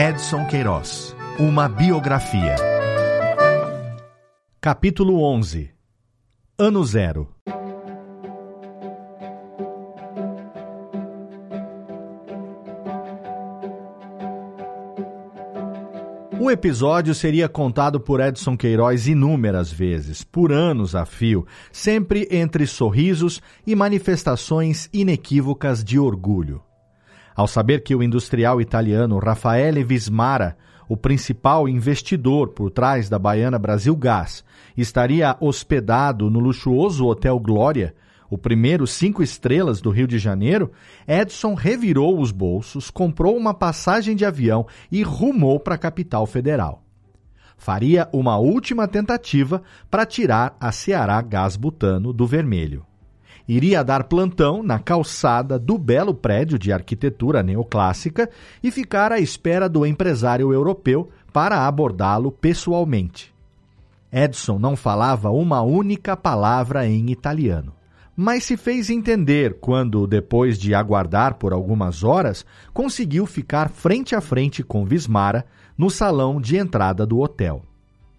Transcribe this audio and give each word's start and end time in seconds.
Edson 0.00 0.46
Queiroz 0.46 1.12
Uma 1.40 1.68
biografia. 1.68 2.54
Capítulo 4.60 5.20
11 5.20 5.72
Ano 6.56 6.84
Zero 6.84 7.34
O 16.38 16.48
episódio 16.48 17.12
seria 17.12 17.48
contado 17.48 17.98
por 17.98 18.20
Edson 18.20 18.56
Queiroz 18.56 19.08
inúmeras 19.08 19.72
vezes, 19.72 20.22
por 20.22 20.52
anos 20.52 20.94
a 20.94 21.04
fio, 21.04 21.44
sempre 21.72 22.28
entre 22.30 22.68
sorrisos 22.68 23.42
e 23.66 23.74
manifestações 23.74 24.88
inequívocas 24.92 25.82
de 25.82 25.98
orgulho. 25.98 26.62
Ao 27.38 27.46
saber 27.46 27.84
que 27.84 27.94
o 27.94 28.02
industrial 28.02 28.60
italiano 28.60 29.16
Raffaele 29.20 29.84
Vismara, 29.84 30.56
o 30.88 30.96
principal 30.96 31.68
investidor 31.68 32.48
por 32.48 32.68
trás 32.68 33.08
da 33.08 33.16
baiana 33.16 33.56
Brasil 33.60 33.94
Gás, 33.94 34.44
estaria 34.76 35.36
hospedado 35.38 36.28
no 36.28 36.40
luxuoso 36.40 37.06
Hotel 37.06 37.38
Glória, 37.38 37.94
o 38.28 38.36
primeiro 38.36 38.88
cinco 38.88 39.22
estrelas 39.22 39.80
do 39.80 39.90
Rio 39.90 40.08
de 40.08 40.18
Janeiro, 40.18 40.72
Edson 41.06 41.54
revirou 41.54 42.20
os 42.20 42.32
bolsos, 42.32 42.90
comprou 42.90 43.36
uma 43.36 43.54
passagem 43.54 44.16
de 44.16 44.24
avião 44.24 44.66
e 44.90 45.04
rumou 45.04 45.60
para 45.60 45.76
a 45.76 45.78
capital 45.78 46.26
federal. 46.26 46.82
Faria 47.56 48.08
uma 48.12 48.36
última 48.36 48.88
tentativa 48.88 49.62
para 49.88 50.04
tirar 50.04 50.56
a 50.58 50.72
Ceará 50.72 51.22
Gás 51.22 51.54
Butano 51.54 52.12
do 52.12 52.26
vermelho. 52.26 52.84
Iria 53.48 53.82
dar 53.82 54.04
plantão 54.04 54.62
na 54.62 54.78
calçada 54.78 55.58
do 55.58 55.78
belo 55.78 56.12
prédio 56.12 56.58
de 56.58 56.70
arquitetura 56.70 57.42
neoclássica 57.42 58.28
e 58.62 58.70
ficar 58.70 59.10
à 59.10 59.18
espera 59.18 59.68
do 59.68 59.86
empresário 59.86 60.52
europeu 60.52 61.08
para 61.32 61.66
abordá-lo 61.66 62.30
pessoalmente. 62.30 63.34
Edson 64.12 64.58
não 64.58 64.76
falava 64.76 65.30
uma 65.30 65.62
única 65.62 66.16
palavra 66.16 66.86
em 66.86 67.10
italiano 67.10 67.78
mas 68.20 68.42
se 68.42 68.56
fez 68.56 68.90
entender 68.90 69.58
quando, 69.60 70.04
depois 70.04 70.58
de 70.58 70.74
aguardar 70.74 71.34
por 71.34 71.52
algumas 71.52 72.02
horas, 72.02 72.44
conseguiu 72.74 73.24
ficar 73.26 73.70
frente 73.70 74.12
a 74.12 74.20
frente 74.20 74.60
com 74.60 74.84
Vismara 74.84 75.46
no 75.78 75.88
salão 75.88 76.40
de 76.40 76.56
entrada 76.56 77.06
do 77.06 77.20
hotel. 77.20 77.62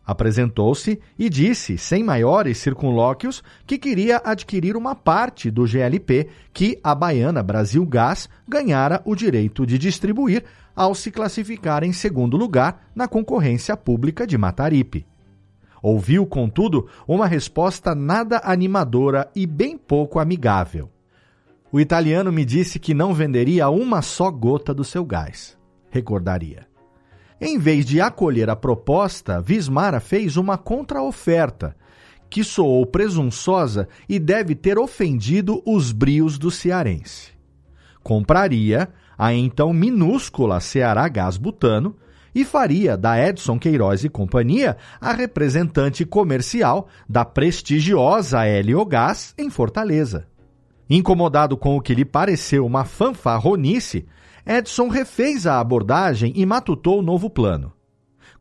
Apresentou-se 0.09 0.99
e 1.19 1.29
disse, 1.29 1.77
sem 1.77 2.03
maiores 2.03 2.57
circunlóquios, 2.57 3.43
que 3.67 3.77
queria 3.77 4.19
adquirir 4.25 4.75
uma 4.75 4.95
parte 4.95 5.51
do 5.51 5.67
GLP 5.67 6.29
que 6.51 6.79
a 6.83 6.95
baiana 6.95 7.43
Brasil 7.43 7.85
Gás 7.85 8.27
ganhara 8.47 9.03
o 9.05 9.13
direito 9.13 9.67
de 9.67 9.77
distribuir 9.77 10.45
ao 10.75 10.95
se 10.95 11.11
classificar 11.11 11.83
em 11.83 11.93
segundo 11.93 12.37
lugar 12.37 12.89
na 12.95 13.07
concorrência 13.07 13.77
pública 13.77 14.25
de 14.25 14.35
Mataripe. 14.35 15.05
Ouviu, 15.79 16.25
contudo, 16.25 16.87
uma 17.07 17.27
resposta 17.27 17.93
nada 17.93 18.41
animadora 18.43 19.29
e 19.35 19.45
bem 19.45 19.77
pouco 19.77 20.17
amigável. 20.17 20.89
O 21.71 21.79
italiano 21.79 22.31
me 22.31 22.43
disse 22.43 22.79
que 22.79 22.95
não 22.95 23.13
venderia 23.13 23.69
uma 23.69 24.01
só 24.01 24.31
gota 24.31 24.73
do 24.73 24.83
seu 24.83 25.05
gás. 25.05 25.55
Recordaria. 25.91 26.68
Em 27.41 27.57
vez 27.57 27.85
de 27.85 28.01
acolher 28.01 28.49
a 28.49 28.55
proposta, 28.55 29.41
Vismara 29.41 29.99
fez 29.99 30.35
uma 30.35 30.57
contraoferta, 30.57 31.75
que 32.29 32.43
soou 32.43 32.85
presunçosa 32.85 33.87
e 34.07 34.19
deve 34.19 34.53
ter 34.55 34.77
ofendido 34.77 35.61
os 35.65 35.91
brios 35.91 36.37
do 36.37 36.51
cearense. 36.51 37.31
Compraria 38.03 38.89
a 39.17 39.33
então 39.33 39.73
minúscula 39.73 40.59
Ceará 40.59 41.07
Gás 41.07 41.37
Butano 41.37 41.95
e 42.33 42.45
faria 42.45 42.95
da 42.95 43.17
Edson 43.17 43.57
Queiroz 43.57 44.03
e 44.03 44.09
Companhia 44.09 44.77
a 45.01 45.13
representante 45.13 46.05
comercial 46.05 46.87
da 47.07 47.25
prestigiosa 47.25 48.47
Heliogás 48.47 49.33
em 49.37 49.49
Fortaleza. 49.49 50.27
Incomodado 50.89 51.57
com 51.57 51.75
o 51.75 51.81
que 51.81 51.93
lhe 51.93 52.05
pareceu 52.05 52.65
uma 52.65 52.83
fanfarronice, 52.83 54.05
Edson 54.45 54.87
refez 54.87 55.45
a 55.45 55.59
abordagem 55.59 56.33
e 56.35 56.45
matutou 56.45 56.99
o 56.99 57.03
novo 57.03 57.29
plano. 57.29 57.73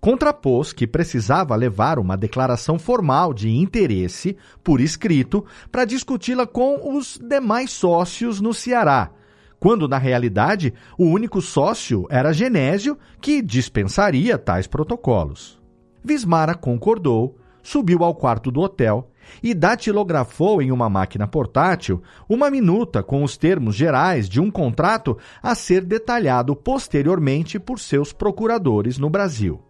Contrapôs 0.00 0.72
que 0.72 0.86
precisava 0.86 1.56
levar 1.56 1.98
uma 1.98 2.16
declaração 2.16 2.78
formal 2.78 3.34
de 3.34 3.50
interesse, 3.50 4.36
por 4.62 4.80
escrito, 4.80 5.44
para 5.72 5.84
discuti-la 5.84 6.46
com 6.46 6.96
os 6.96 7.18
demais 7.18 7.70
sócios 7.70 8.40
no 8.40 8.54
Ceará, 8.54 9.10
quando 9.58 9.88
na 9.88 9.98
realidade 9.98 10.72
o 10.96 11.04
único 11.04 11.42
sócio 11.42 12.06
era 12.08 12.32
Genésio, 12.32 12.96
que 13.20 13.42
dispensaria 13.42 14.38
tais 14.38 14.68
protocolos. 14.68 15.60
Vismara 16.04 16.54
concordou, 16.54 17.36
subiu 17.60 18.04
ao 18.04 18.14
quarto 18.14 18.52
do 18.52 18.60
hotel 18.60 19.10
e 19.42 19.54
datilografou 19.54 20.60
em 20.62 20.70
uma 20.70 20.88
máquina 20.88 21.26
portátil 21.26 22.02
uma 22.28 22.50
minuta 22.50 23.02
com 23.02 23.22
os 23.22 23.36
termos 23.36 23.74
gerais 23.74 24.28
de 24.28 24.40
um 24.40 24.50
contrato 24.50 25.16
a 25.42 25.54
ser 25.54 25.84
detalhado 25.84 26.54
posteriormente 26.54 27.58
por 27.58 27.78
seus 27.78 28.12
procuradores 28.12 28.98
no 28.98 29.10
Brasil. 29.10 29.60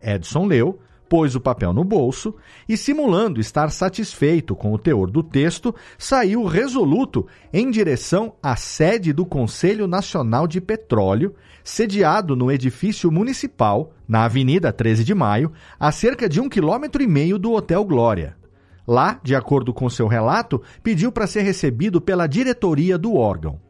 Edson 0.00 0.46
leu, 0.46 0.78
pôs 1.12 1.36
o 1.36 1.40
papel 1.40 1.74
no 1.74 1.84
bolso 1.84 2.34
e, 2.66 2.74
simulando 2.74 3.38
estar 3.38 3.70
satisfeito 3.70 4.56
com 4.56 4.72
o 4.72 4.78
teor 4.78 5.10
do 5.10 5.22
texto, 5.22 5.74
saiu 5.98 6.42
resoluto 6.44 7.26
em 7.52 7.70
direção 7.70 8.34
à 8.42 8.56
sede 8.56 9.12
do 9.12 9.26
Conselho 9.26 9.86
Nacional 9.86 10.48
de 10.48 10.58
Petróleo, 10.58 11.34
sediado 11.62 12.34
no 12.34 12.50
edifício 12.50 13.12
municipal, 13.12 13.92
na 14.08 14.24
Avenida 14.24 14.72
13 14.72 15.04
de 15.04 15.14
Maio, 15.14 15.52
a 15.78 15.92
cerca 15.92 16.26
de 16.26 16.40
um 16.40 16.48
quilômetro 16.48 17.02
e 17.02 17.06
meio 17.06 17.38
do 17.38 17.52
Hotel 17.52 17.84
Glória. 17.84 18.41
Lá, 18.86 19.20
de 19.22 19.34
acordo 19.34 19.72
com 19.72 19.88
seu 19.88 20.08
relato, 20.08 20.60
pediu 20.82 21.12
para 21.12 21.26
ser 21.26 21.42
recebido 21.42 22.00
pela 22.00 22.26
diretoria 22.26 22.98
do 22.98 23.14
órgão. 23.14 23.60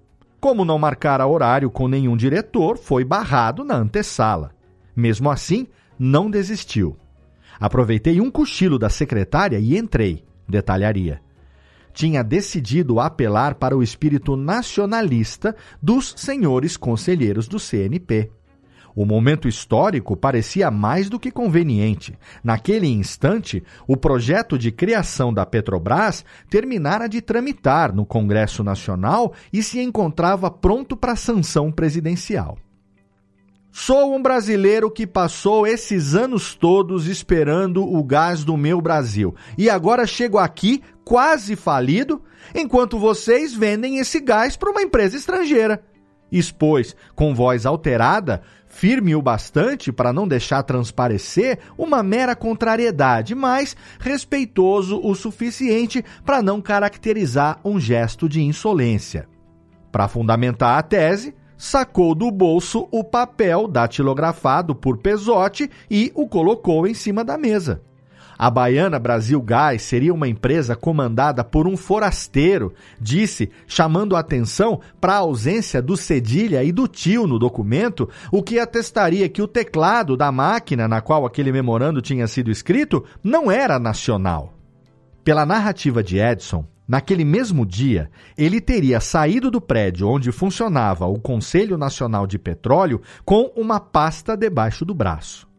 Como 0.40 0.64
não 0.64 0.78
marcara 0.78 1.26
horário 1.26 1.70
com 1.70 1.86
nenhum 1.86 2.16
diretor, 2.16 2.76
foi 2.76 3.04
barrado 3.04 3.62
na 3.62 3.76
antessala. 3.76 4.50
Mesmo 4.96 5.30
assim, 5.30 5.66
não 5.98 6.30
desistiu. 6.30 6.96
Aproveitei 7.60 8.20
um 8.20 8.30
cochilo 8.30 8.78
da 8.78 8.88
secretária 8.88 9.58
e 9.58 9.78
entrei, 9.78 10.24
detalharia. 10.48 11.20
Tinha 11.92 12.24
decidido 12.24 12.98
apelar 12.98 13.54
para 13.54 13.76
o 13.76 13.82
espírito 13.82 14.34
nacionalista 14.34 15.54
dos 15.80 16.14
senhores 16.16 16.76
conselheiros 16.76 17.46
do 17.46 17.60
CNP. 17.60 18.30
O 18.94 19.06
momento 19.06 19.48
histórico 19.48 20.16
parecia 20.16 20.70
mais 20.70 21.08
do 21.08 21.18
que 21.18 21.30
conveniente. 21.30 22.18
Naquele 22.44 22.86
instante, 22.86 23.62
o 23.86 23.96
projeto 23.96 24.58
de 24.58 24.70
criação 24.70 25.32
da 25.32 25.46
Petrobras 25.46 26.24
terminara 26.50 27.08
de 27.08 27.20
tramitar 27.20 27.94
no 27.94 28.04
Congresso 28.04 28.62
Nacional 28.62 29.32
e 29.52 29.62
se 29.62 29.80
encontrava 29.80 30.50
pronto 30.50 30.96
para 30.96 31.16
sanção 31.16 31.72
presidencial. 31.72 32.58
Sou 33.74 34.14
um 34.14 34.20
brasileiro 34.20 34.90
que 34.90 35.06
passou 35.06 35.66
esses 35.66 36.14
anos 36.14 36.54
todos 36.54 37.06
esperando 37.06 37.82
o 37.82 38.04
gás 38.04 38.44
do 38.44 38.54
meu 38.54 38.82
Brasil. 38.82 39.34
E 39.56 39.70
agora 39.70 40.06
chego 40.06 40.36
aqui, 40.36 40.82
quase 41.02 41.56
falido, 41.56 42.22
enquanto 42.54 42.98
vocês 42.98 43.54
vendem 43.54 43.96
esse 43.96 44.20
gás 44.20 44.58
para 44.58 44.70
uma 44.70 44.82
empresa 44.82 45.16
estrangeira. 45.16 45.82
Expôs, 46.30 46.94
com 47.14 47.34
voz 47.34 47.64
alterada, 47.64 48.42
firme 48.72 49.14
o 49.14 49.20
bastante 49.20 49.92
para 49.92 50.12
não 50.12 50.26
deixar 50.26 50.62
transparecer 50.62 51.58
uma 51.76 52.02
mera 52.02 52.34
contrariedade, 52.34 53.34
mas 53.34 53.76
respeitoso 54.00 54.98
o 55.04 55.14
suficiente 55.14 56.02
para 56.24 56.42
não 56.42 56.60
caracterizar 56.60 57.60
um 57.62 57.78
gesto 57.78 58.28
de 58.28 58.42
insolência. 58.42 59.28
Para 59.92 60.08
fundamentar 60.08 60.78
a 60.78 60.82
tese, 60.82 61.34
sacou 61.56 62.14
do 62.14 62.30
bolso 62.30 62.88
o 62.90 63.04
papel 63.04 63.68
datilografado 63.68 64.74
por 64.74 64.98
Pesotti 64.98 65.70
e 65.90 66.10
o 66.14 66.26
colocou 66.26 66.86
em 66.86 66.94
cima 66.94 67.22
da 67.22 67.36
mesa. 67.36 67.82
A 68.42 68.50
Baiana 68.50 68.98
Brasil 68.98 69.40
Gás 69.40 69.82
seria 69.82 70.12
uma 70.12 70.26
empresa 70.26 70.74
comandada 70.74 71.44
por 71.44 71.68
um 71.68 71.76
forasteiro, 71.76 72.74
disse, 73.00 73.48
chamando 73.68 74.16
a 74.16 74.18
atenção 74.18 74.80
para 75.00 75.12
a 75.12 75.18
ausência 75.18 75.80
do 75.80 75.96
cedilha 75.96 76.64
e 76.64 76.72
do 76.72 76.88
tio 76.88 77.28
no 77.28 77.38
documento, 77.38 78.08
o 78.32 78.42
que 78.42 78.58
atestaria 78.58 79.28
que 79.28 79.40
o 79.40 79.46
teclado 79.46 80.16
da 80.16 80.32
máquina 80.32 80.88
na 80.88 81.00
qual 81.00 81.24
aquele 81.24 81.52
memorando 81.52 82.02
tinha 82.02 82.26
sido 82.26 82.50
escrito 82.50 83.04
não 83.22 83.48
era 83.48 83.78
nacional. 83.78 84.52
Pela 85.22 85.46
narrativa 85.46 86.02
de 86.02 86.18
Edson, 86.18 86.66
Naquele 86.88 87.24
mesmo 87.24 87.64
dia, 87.64 88.10
ele 88.36 88.60
teria 88.60 89.00
saído 89.00 89.52
do 89.52 89.60
prédio 89.60 90.08
onde 90.08 90.32
funcionava 90.32 91.06
o 91.06 91.18
Conselho 91.18 91.78
Nacional 91.78 92.26
de 92.26 92.40
Petróleo 92.40 93.00
com 93.24 93.52
uma 93.56 93.78
pasta 93.78 94.36
debaixo 94.36 94.84
do 94.84 94.92
braço. 94.92 95.51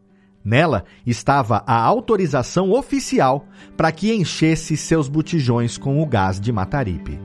Nela 0.44 0.84
estava 1.06 1.64
a 1.66 1.80
autorização 1.80 2.70
oficial 2.72 3.46
para 3.76 3.90
que 3.90 4.12
enchesse 4.12 4.76
seus 4.76 5.08
botijões 5.08 5.78
com 5.78 6.02
o 6.02 6.06
gás 6.06 6.38
de 6.38 6.52
Mataripe. 6.52 7.18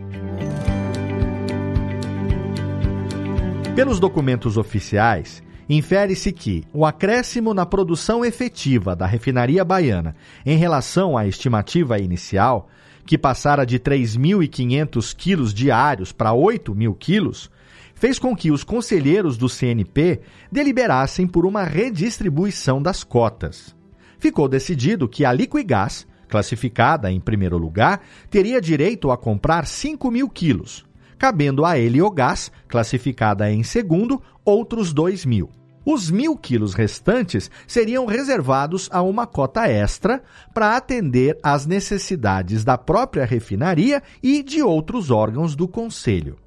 Pelos 3.75 3.99
documentos 3.99 4.57
oficiais, 4.57 5.43
infere-se 5.67 6.31
que 6.31 6.63
o 6.73 6.85
acréscimo 6.85 7.53
na 7.53 7.65
produção 7.65 8.23
efetiva 8.23 8.95
da 8.95 9.05
refinaria 9.05 9.63
baiana 9.63 10.15
em 10.45 10.57
relação 10.57 11.17
à 11.17 11.27
estimativa 11.27 11.99
inicial, 11.99 12.69
que 13.05 13.17
passara 13.17 13.65
de 13.65 13.79
3.500 13.79 15.15
quilos 15.15 15.53
diários 15.53 16.11
para 16.11 16.31
8.000 16.31 16.95
quilos, 16.97 17.49
fez 17.99 18.17
com 18.17 18.33
que 18.33 18.49
os 18.49 18.63
conselheiros 18.63 19.37
do 19.37 19.49
CNP 19.49 20.21
deliberassem 20.49 21.27
por 21.27 21.45
uma 21.45 21.65
redistribuição 21.65 22.81
das 22.81 23.03
cotas. 23.03 23.75
Ficou 24.17 24.47
decidido 24.47 25.07
que 25.07 25.25
a 25.25 25.33
Liquigás, 25.33 26.07
classificada 26.29 27.11
em 27.11 27.19
primeiro 27.19 27.57
lugar, 27.57 28.01
teria 28.29 28.61
direito 28.61 29.11
a 29.11 29.17
comprar 29.17 29.67
5 29.67 30.09
mil 30.09 30.29
quilos, 30.29 30.85
cabendo 31.17 31.65
a 31.65 31.77
Heliogás, 31.77 32.49
classificada 32.69 33.51
em 33.51 33.63
segundo, 33.63 34.21
outros 34.45 34.93
2 34.93 35.25
mil. 35.25 35.49
Os 35.85 36.09
mil 36.09 36.37
quilos 36.37 36.73
restantes 36.73 37.51
seriam 37.67 38.05
reservados 38.05 38.87
a 38.91 39.01
uma 39.01 39.27
cota 39.27 39.67
extra 39.67 40.23
para 40.53 40.77
atender 40.77 41.37
às 41.43 41.65
necessidades 41.65 42.63
da 42.63 42.77
própria 42.77 43.25
refinaria 43.25 44.01
e 44.23 44.41
de 44.41 44.61
outros 44.61 45.11
órgãos 45.11 45.55
do 45.55 45.67
Conselho. 45.67 46.37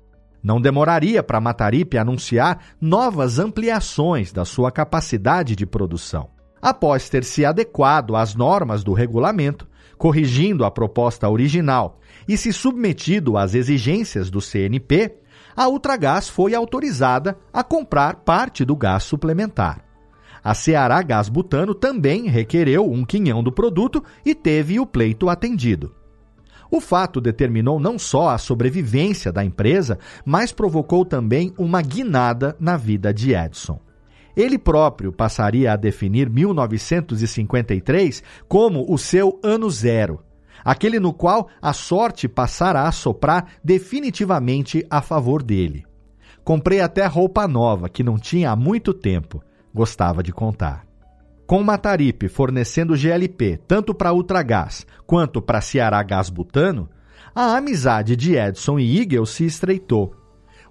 Não 0.43 0.61
demoraria 0.61 1.23
para 1.23 1.41
Mataripe 1.41 1.97
anunciar 1.97 2.65
novas 2.81 3.39
ampliações 3.39 4.33
da 4.33 4.44
sua 4.44 4.73
capacidade 4.73 5.55
de 5.55 5.65
produção. 5.65 6.31
Após 6.61 7.09
ter 7.09 7.25
se 7.25 7.44
adequado 7.44 8.17
às 8.17 8.35
normas 8.35 8.83
do 8.83 8.93
regulamento, 8.93 9.69
corrigindo 9.97 10.65
a 10.65 10.71
proposta 10.71 11.29
original 11.29 12.00
e 12.27 12.37
se 12.37 12.53
submetido 12.53 13.37
às 13.37 13.55
exigências 13.55 14.31
do 14.31 14.41
CNP, 14.41 15.17
a 15.56 15.69
Ultragás 15.69 16.29
foi 16.29 16.55
autorizada 16.55 17.38
a 17.53 17.62
comprar 17.62 18.17
parte 18.17 18.65
do 18.65 18.75
gás 18.75 19.05
suplementar. 19.05 19.85
A 20.43 20.55
Ceará 20.55 21.00
Gás 21.03 21.29
Butano 21.29 21.73
também 21.73 22.27
requereu 22.27 22.91
um 22.91 23.05
quinhão 23.05 23.45
do 23.45 23.53
produto 23.53 24.03
e 24.27 24.35
teve 24.35 24.81
o 24.81 24.87
pleito 24.87 25.29
atendido. 25.29 25.95
O 26.75 26.81
fato 26.81 27.21
determinou 27.21 27.79
não 27.79 27.99
só 27.99 28.31
a 28.31 28.39
sobrevivência 28.39 29.31
da 29.31 29.45
empresa, 29.45 29.99
mas 30.25 30.53
provocou 30.53 31.05
também 31.05 31.53
uma 31.59 31.83
guinada 31.83 32.57
na 32.59 32.79
vida 32.79 33.13
de 33.13 33.35
Edson. 33.35 33.79
Ele 34.35 34.59
próprio 34.59 35.13
passaria 35.13 35.75
a 35.75 35.77
definir 35.77 36.31
1953 36.31 38.23
como 38.49 38.91
o 38.91 38.97
seu 38.97 39.39
ano 39.45 39.69
zero, 39.69 40.25
aquele 40.65 40.99
no 40.99 41.13
qual 41.13 41.47
a 41.61 41.75
sorte 41.75 42.27
passara 42.27 42.85
a 42.85 42.93
soprar 42.93 43.49
definitivamente 43.63 44.87
a 44.89 45.03
favor 45.03 45.43
dele. 45.43 45.85
Comprei 46.43 46.81
até 46.81 47.05
roupa 47.05 47.47
nova 47.47 47.91
que 47.91 48.03
não 48.03 48.17
tinha 48.17 48.51
há 48.51 48.57
muito 48.57 48.95
tempo, 48.95 49.45
gostava 49.75 50.23
de 50.23 50.33
contar. 50.33 50.87
Com 51.52 51.62
Mataripe 51.62 52.31
fornecendo 52.31 52.96
GLP 52.96 53.60
tanto 53.69 53.93
para 53.93 54.10
Ultragás 54.10 54.87
quanto 55.06 55.43
para 55.43 55.60
Ceará 55.60 56.02
Gás 56.02 56.31
Butano, 56.31 56.88
a 57.34 57.58
amizade 57.58 58.16
de 58.16 58.37
Edson 58.37 58.78
e 58.78 59.02
Igel 59.02 59.26
se 59.26 59.44
estreitou. 59.44 60.16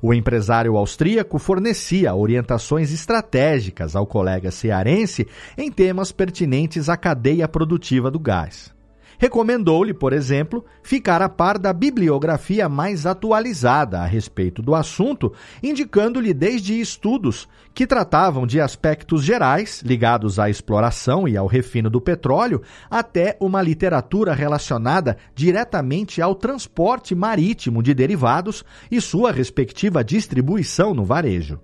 O 0.01 0.11
empresário 0.11 0.75
austríaco 0.75 1.37
fornecia 1.37 2.15
orientações 2.15 2.91
estratégicas 2.91 3.95
ao 3.95 4.07
colega 4.07 4.49
cearense 4.49 5.27
em 5.55 5.71
temas 5.71 6.11
pertinentes 6.11 6.89
à 6.89 6.97
cadeia 6.97 7.47
produtiva 7.47 8.09
do 8.09 8.17
gás. 8.19 8.73
Recomendou-lhe, 9.21 9.94
por 9.94 10.13
exemplo, 10.13 10.65
ficar 10.81 11.21
a 11.21 11.29
par 11.29 11.59
da 11.59 11.71
bibliografia 11.71 12.68
mais 12.68 13.06
atualizada 13.06 14.00
a 14.00 14.06
respeito 14.07 14.63
do 14.63 14.73
assunto, 14.73 15.31
indicando-lhe 15.62 16.33
desde 16.33 16.81
estudos 16.81 17.47
que 17.71 17.85
tratavam 17.85 18.47
de 18.47 18.59
aspectos 18.59 19.23
gerais 19.23 19.83
ligados 19.85 20.39
à 20.39 20.50
exploração 20.50 21.27
e 21.27 21.38
ao 21.38 21.45
refino 21.45 21.88
do 21.88 22.01
petróleo, 22.01 22.63
até 22.89 23.38
uma 23.39 23.62
literatura 23.62 24.33
relacionada 24.33 25.15
diretamente 25.35 26.19
ao 26.19 26.33
transporte 26.33 27.13
marítimo 27.13 27.83
de 27.83 27.94
derivados 27.94 28.65
e 28.89 29.00
sua 29.00 29.31
respectiva 29.31 30.03
distribuição 30.03 30.95
no 30.95 31.06
varejo. 31.06 31.59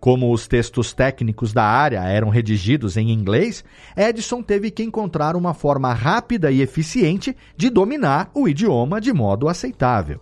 Como 0.00 0.32
os 0.32 0.46
textos 0.46 0.92
técnicos 0.92 1.52
da 1.52 1.64
área 1.64 2.04
eram 2.04 2.28
redigidos 2.28 2.96
em 2.96 3.10
inglês, 3.10 3.64
Edison 3.96 4.42
teve 4.42 4.70
que 4.70 4.82
encontrar 4.82 5.34
uma 5.34 5.52
forma 5.52 5.92
rápida 5.92 6.50
e 6.52 6.60
eficiente 6.60 7.36
de 7.56 7.68
dominar 7.68 8.30
o 8.32 8.48
idioma 8.48 9.00
de 9.00 9.12
modo 9.12 9.48
aceitável. 9.48 10.20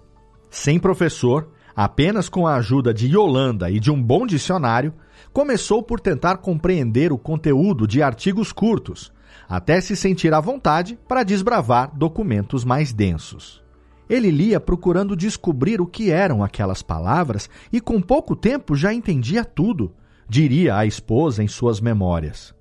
Sem 0.50 0.78
professor, 0.78 1.50
apenas 1.74 2.28
com 2.28 2.46
a 2.46 2.54
ajuda 2.54 2.94
de 2.94 3.06
Yolanda 3.06 3.70
e 3.70 3.78
de 3.78 3.90
um 3.90 4.02
bom 4.02 4.26
dicionário, 4.26 4.94
começou 5.30 5.82
por 5.82 6.00
tentar 6.00 6.38
compreender 6.38 7.12
o 7.12 7.18
conteúdo 7.18 7.86
de 7.86 8.02
artigos 8.02 8.52
curtos, 8.52 9.12
até 9.46 9.80
se 9.82 9.94
sentir 9.94 10.32
à 10.32 10.40
vontade 10.40 10.98
para 11.06 11.22
desbravar 11.22 11.94
documentos 11.94 12.64
mais 12.64 12.94
densos. 12.94 13.65
Ele 14.08 14.30
lia 14.30 14.60
procurando 14.60 15.16
descobrir 15.16 15.80
o 15.80 15.86
que 15.86 16.10
eram 16.10 16.42
aquelas 16.42 16.82
palavras 16.82 17.48
e 17.72 17.80
com 17.80 18.00
pouco 18.00 18.36
tempo 18.36 18.76
já 18.76 18.92
entendia 18.92 19.44
tudo, 19.44 19.94
diria 20.28 20.76
a 20.76 20.86
esposa 20.86 21.42
em 21.42 21.48
suas 21.48 21.80
memórias. 21.80 22.54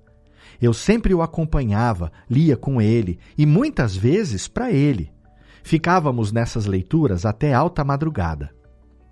Eu 0.60 0.72
sempre 0.72 1.14
o 1.14 1.22
acompanhava, 1.22 2.10
lia 2.28 2.56
com 2.56 2.80
ele 2.80 3.18
e 3.36 3.44
muitas 3.44 3.94
vezes 3.94 4.48
para 4.48 4.72
ele. 4.72 5.12
Ficávamos 5.62 6.32
nessas 6.32 6.66
leituras 6.66 7.26
até 7.26 7.52
alta 7.52 7.84
madrugada. 7.84 8.50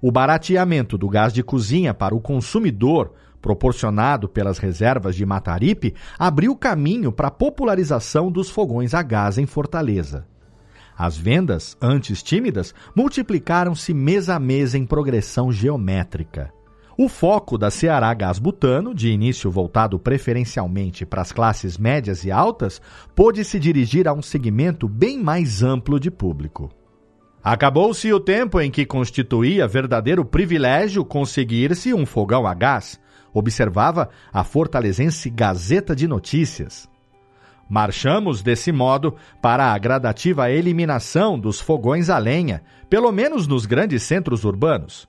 O 0.01 0.11
barateamento 0.13 0.99
do 0.99 1.09
gás 1.09 1.33
de 1.33 1.43
cozinha 1.43 1.95
para 1.95 2.15
o 2.15 2.21
consumidor, 2.21 3.15
proporcionado 3.41 4.29
pelas 4.29 4.59
reservas 4.59 5.17
de 5.17 5.25
Mataripe, 5.27 5.95
abriu 6.19 6.55
caminho 6.57 7.11
para 7.11 7.29
a 7.29 7.31
popularização 7.31 8.31
dos 8.31 8.51
fogões 8.51 8.95
a 8.95 9.03
gás 9.03 9.39
em 9.39 9.47
Fortaleza. 9.47 10.27
As 10.97 11.17
vendas, 11.17 11.77
antes 11.81 12.23
tímidas, 12.23 12.75
multiplicaram-se 12.95 13.93
mês 13.93 14.29
a 14.29 14.39
mês 14.39 14.75
em 14.75 14.87
progressão 14.87 15.51
geométrica. 15.51 16.53
O 16.97 17.09
foco 17.09 17.59
da 17.59 17.73
Ceará 17.73 18.15
Gás 18.15 18.39
Butano, 18.39 18.95
de 18.95 19.09
início 19.09 19.51
voltado 19.51 19.99
preferencialmente 19.99 21.05
para 21.05 21.23
as 21.23 21.33
classes 21.33 21.77
médias 21.77 22.25
e 22.25 22.31
altas, 22.31 22.81
pôde 23.17 23.45
se 23.45 23.59
dirigir 23.59 24.07
a 24.07 24.13
um 24.13 24.23
segmento 24.23 24.89
bem 24.89 25.21
mais 25.21 25.61
amplo 25.61 25.99
de 25.99 26.09
público. 26.09 26.71
Acabou-se 27.43 28.11
o 28.13 28.21
tempo 28.21 28.61
em 28.61 28.71
que 28.71 28.87
constituía 28.87 29.67
verdadeiro 29.67 30.25
privilégio 30.25 31.05
conseguir-se 31.05 31.93
um 31.93 32.07
fogão 32.07 32.47
a 32.47 32.55
gás, 32.55 33.01
observava 33.35 34.09
a 34.33 34.45
fortalezense 34.45 35.29
Gazeta 35.29 35.97
de 35.97 36.07
Notícias. 36.07 36.89
Marchamos, 37.69 38.43
desse 38.43 38.71
modo, 38.71 39.17
para 39.41 39.73
a 39.73 39.79
gradativa 39.79 40.51
eliminação 40.51 41.39
dos 41.39 41.61
fogões 41.61 42.11
a 42.11 42.19
lenha, 42.19 42.63
pelo 42.89 43.11
menos 43.11 43.47
nos 43.47 43.67
grandes 43.67 44.03
centros 44.03 44.45
urbanos. 44.45 45.09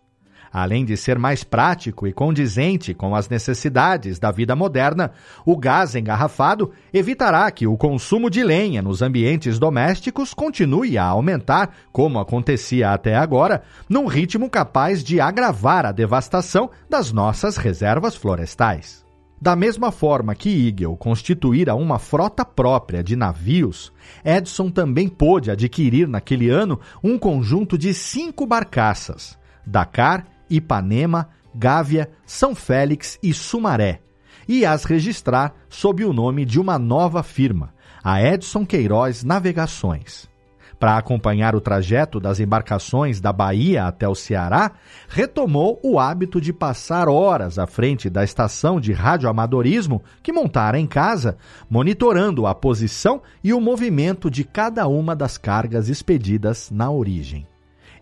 Além 0.51 0.85
de 0.85 0.95
ser 0.95 1.19
mais 1.19 1.43
prático 1.43 2.07
e 2.07 2.13
condizente 2.13 2.93
com 2.93 3.13
as 3.13 3.27
necessidades 3.27 4.17
da 4.17 4.31
vida 4.31 4.55
moderna, 4.55 5.11
o 5.45 5.57
gás 5.57 5.95
engarrafado 5.95 6.71
evitará 6.93 7.51
que 7.51 7.67
o 7.67 7.75
consumo 7.75 8.29
de 8.29 8.41
lenha 8.41 8.81
nos 8.81 9.01
ambientes 9.01 9.59
domésticos 9.59 10.33
continue 10.33 10.97
a 10.97 11.03
aumentar, 11.03 11.71
como 11.91 12.19
acontecia 12.19 12.93
até 12.93 13.17
agora, 13.17 13.63
num 13.89 14.05
ritmo 14.05 14.49
capaz 14.49 15.03
de 15.03 15.19
agravar 15.19 15.85
a 15.85 15.91
devastação 15.91 16.69
das 16.89 17.11
nossas 17.11 17.57
reservas 17.57 18.15
florestais. 18.15 19.04
Da 19.39 19.55
mesma 19.55 19.91
forma 19.91 20.33
que 20.33 20.67
Eagle 20.67 20.95
constituíra 20.95 21.75
uma 21.75 21.99
frota 21.99 22.45
própria 22.45 23.03
de 23.03 23.15
navios, 23.15 23.91
Edson 24.23 24.69
também 24.69 25.07
pôde 25.07 25.51
adquirir 25.51 26.07
naquele 26.07 26.49
ano 26.49 26.79
um 27.03 27.17
conjunto 27.17 27.77
de 27.77 27.93
cinco 27.93 28.45
barcaças: 28.45 29.37
Dakar, 29.65 30.25
Ipanema, 30.49 31.29
Gávea, 31.53 32.09
São 32.25 32.55
Félix 32.55 33.19
e 33.21 33.33
Sumaré, 33.33 34.01
e 34.47 34.65
as 34.65 34.85
registrar 34.85 35.53
sob 35.69 36.05
o 36.05 36.13
nome 36.13 36.45
de 36.45 36.59
uma 36.59 36.79
nova 36.79 37.21
firma, 37.21 37.73
a 38.03 38.21
Edson 38.21 38.65
Queiroz 38.65 39.23
Navegações 39.23 40.33
para 40.79 40.97
acompanhar 40.97 41.55
o 41.55 41.61
trajeto 41.61 42.19
das 42.19 42.39
embarcações 42.39 43.19
da 43.19 43.31
Bahia 43.31 43.85
até 43.85 44.07
o 44.07 44.15
Ceará, 44.15 44.71
retomou 45.07 45.79
o 45.83 45.99
hábito 45.99 46.39
de 46.41 46.51
passar 46.51 47.07
horas 47.07 47.57
à 47.57 47.65
frente 47.65 48.09
da 48.09 48.23
estação 48.23 48.79
de 48.79 48.93
radioamadorismo 48.93 50.03
que 50.21 50.33
montara 50.33 50.79
em 50.79 50.87
casa, 50.87 51.37
monitorando 51.69 52.45
a 52.45 52.53
posição 52.53 53.21
e 53.43 53.53
o 53.53 53.61
movimento 53.61 54.29
de 54.29 54.43
cada 54.43 54.87
uma 54.87 55.15
das 55.15 55.37
cargas 55.37 55.89
expedidas 55.89 56.69
na 56.71 56.91
origem. 56.91 57.47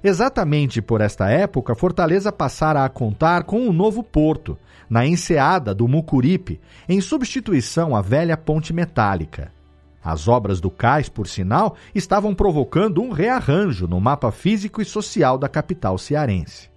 Exatamente 0.04 0.82
por 0.82 1.00
esta 1.00 1.30
época, 1.30 1.74
Fortaleza 1.74 2.30
passara 2.30 2.84
a 2.84 2.90
contar 2.90 3.44
com 3.44 3.62
um 3.62 3.72
novo 3.72 4.04
porto, 4.04 4.58
na 4.90 5.06
enseada 5.06 5.74
do 5.74 5.88
Mucuripe, 5.88 6.60
em 6.90 7.00
substituição 7.00 7.96
à 7.96 8.02
velha 8.02 8.36
ponte 8.36 8.74
metálica. 8.74 9.50
As 10.04 10.28
obras 10.28 10.60
do 10.60 10.70
cais, 10.70 11.08
por 11.08 11.28
sinal, 11.28 11.76
estavam 11.96 12.36
provocando 12.36 13.02
um 13.02 13.12
rearranjo 13.12 13.88
no 13.88 14.02
mapa 14.02 14.32
físico 14.32 14.82
e 14.82 14.86
social 14.86 15.38
da 15.38 15.48
capital 15.48 15.98
cearense. 15.98 16.70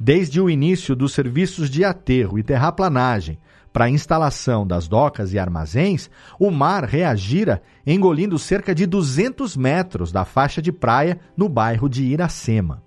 Desde 0.00 0.40
o 0.40 0.48
início 0.48 0.96
dos 0.96 1.12
serviços 1.12 1.68
de 1.68 1.84
aterro 1.84 2.38
e 2.38 2.42
terraplanagem 2.42 3.38
para 3.72 3.86
a 3.86 3.90
instalação 3.90 4.66
das 4.66 4.86
docas 4.86 5.32
e 5.32 5.38
armazéns, 5.38 6.08
o 6.38 6.50
mar 6.50 6.84
reagira 6.84 7.60
engolindo 7.86 8.38
cerca 8.38 8.74
de 8.74 8.86
200 8.86 9.56
metros 9.56 10.12
da 10.12 10.24
faixa 10.24 10.62
de 10.62 10.72
praia 10.72 11.18
no 11.36 11.48
bairro 11.48 11.88
de 11.88 12.04
Iracema. 12.04 12.82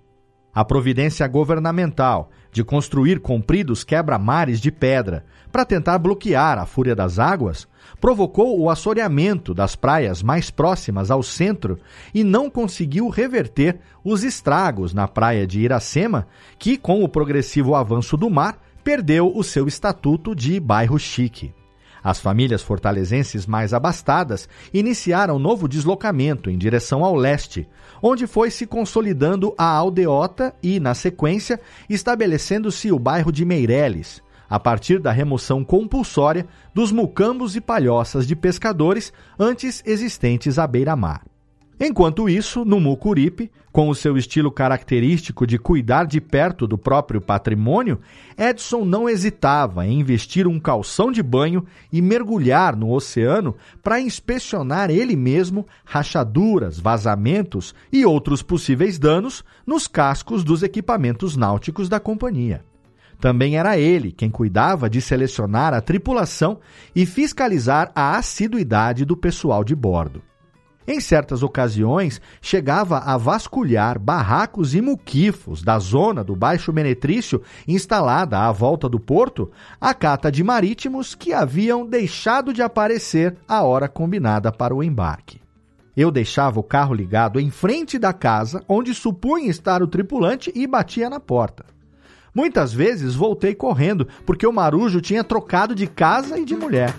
A 0.58 0.64
providência 0.64 1.24
governamental 1.28 2.32
de 2.50 2.64
construir 2.64 3.20
compridos 3.20 3.84
quebra-mares 3.84 4.60
de 4.60 4.72
pedra 4.72 5.24
para 5.52 5.64
tentar 5.64 5.96
bloquear 5.98 6.58
a 6.58 6.66
fúria 6.66 6.96
das 6.96 7.20
águas 7.20 7.68
provocou 8.00 8.58
o 8.58 8.68
assoreamento 8.68 9.54
das 9.54 9.76
praias 9.76 10.20
mais 10.20 10.50
próximas 10.50 11.12
ao 11.12 11.22
centro 11.22 11.78
e 12.12 12.24
não 12.24 12.50
conseguiu 12.50 13.08
reverter 13.08 13.78
os 14.02 14.24
estragos 14.24 14.92
na 14.92 15.06
praia 15.06 15.46
de 15.46 15.60
Iracema, 15.60 16.26
que, 16.58 16.76
com 16.76 17.04
o 17.04 17.08
progressivo 17.08 17.76
avanço 17.76 18.16
do 18.16 18.28
mar, 18.28 18.60
perdeu 18.82 19.32
o 19.32 19.44
seu 19.44 19.68
estatuto 19.68 20.34
de 20.34 20.58
bairro 20.58 20.98
chique. 20.98 21.54
As 22.02 22.20
famílias 22.20 22.62
fortalezenses 22.62 23.46
mais 23.46 23.74
abastadas 23.74 24.48
iniciaram 24.72 25.38
novo 25.38 25.68
deslocamento 25.68 26.50
em 26.50 26.56
direção 26.56 27.04
ao 27.04 27.14
leste, 27.14 27.68
onde 28.02 28.26
foi 28.26 28.50
se 28.50 28.66
consolidando 28.66 29.54
a 29.58 29.64
aldeota 29.64 30.54
e, 30.62 30.78
na 30.78 30.94
sequência, 30.94 31.60
estabelecendo-se 31.88 32.92
o 32.92 32.98
bairro 32.98 33.32
de 33.32 33.44
Meireles, 33.44 34.22
a 34.48 34.58
partir 34.58 34.98
da 35.00 35.12
remoção 35.12 35.64
compulsória 35.64 36.46
dos 36.72 36.92
mucambos 36.92 37.56
e 37.56 37.60
palhoças 37.60 38.26
de 38.26 38.36
pescadores 38.36 39.12
antes 39.38 39.82
existentes 39.84 40.58
à 40.58 40.66
beira-mar. 40.66 41.22
Enquanto 41.80 42.28
isso, 42.28 42.64
no 42.64 42.80
Mucuripe, 42.80 43.52
com 43.70 43.88
o 43.88 43.94
seu 43.94 44.16
estilo 44.16 44.50
característico 44.50 45.46
de 45.46 45.58
cuidar 45.58 46.06
de 46.06 46.20
perto 46.20 46.66
do 46.66 46.76
próprio 46.76 47.20
patrimônio, 47.20 48.00
Edson 48.36 48.84
não 48.84 49.08
hesitava 49.08 49.86
em 49.86 50.00
investir 50.00 50.48
um 50.48 50.58
calção 50.58 51.12
de 51.12 51.22
banho 51.22 51.64
e 51.92 52.02
mergulhar 52.02 52.74
no 52.74 52.90
oceano 52.90 53.54
para 53.80 54.00
inspecionar 54.00 54.90
ele 54.90 55.14
mesmo 55.14 55.64
rachaduras, 55.84 56.80
vazamentos 56.80 57.72
e 57.92 58.04
outros 58.04 58.42
possíveis 58.42 58.98
danos 58.98 59.44
nos 59.64 59.86
cascos 59.86 60.42
dos 60.42 60.64
equipamentos 60.64 61.36
náuticos 61.36 61.88
da 61.88 62.00
companhia. 62.00 62.64
Também 63.20 63.56
era 63.56 63.78
ele 63.78 64.10
quem 64.10 64.30
cuidava 64.30 64.90
de 64.90 65.00
selecionar 65.00 65.72
a 65.72 65.80
tripulação 65.80 66.58
e 66.94 67.06
fiscalizar 67.06 67.92
a 67.94 68.16
assiduidade 68.16 69.04
do 69.04 69.16
pessoal 69.16 69.62
de 69.62 69.76
bordo. 69.76 70.22
Em 70.90 71.02
certas 71.02 71.42
ocasiões, 71.42 72.18
chegava 72.40 73.00
a 73.00 73.18
vasculhar 73.18 73.98
barracos 73.98 74.74
e 74.74 74.80
muquifos 74.80 75.62
da 75.62 75.78
zona 75.78 76.24
do 76.24 76.34
Baixo 76.34 76.72
Menetrício 76.72 77.42
instalada 77.68 78.38
à 78.38 78.50
volta 78.50 78.88
do 78.88 78.98
porto, 78.98 79.50
a 79.78 79.92
cata 79.92 80.32
de 80.32 80.42
marítimos 80.42 81.14
que 81.14 81.34
haviam 81.34 81.84
deixado 81.84 82.54
de 82.54 82.62
aparecer 82.62 83.36
à 83.46 83.62
hora 83.62 83.86
combinada 83.86 84.50
para 84.50 84.74
o 84.74 84.82
embarque. 84.82 85.42
Eu 85.94 86.10
deixava 86.10 86.58
o 86.58 86.62
carro 86.62 86.94
ligado 86.94 87.38
em 87.38 87.50
frente 87.50 87.98
da 87.98 88.14
casa 88.14 88.64
onde 88.66 88.94
supunha 88.94 89.50
estar 89.50 89.82
o 89.82 89.86
tripulante 89.86 90.50
e 90.54 90.66
batia 90.66 91.10
na 91.10 91.20
porta. 91.20 91.66
Muitas 92.34 92.72
vezes 92.72 93.14
voltei 93.14 93.54
correndo, 93.54 94.08
porque 94.24 94.46
o 94.46 94.52
marujo 94.52 95.02
tinha 95.02 95.22
trocado 95.22 95.74
de 95.74 95.86
casa 95.86 96.38
e 96.38 96.46
de 96.46 96.56
mulher. 96.56 96.94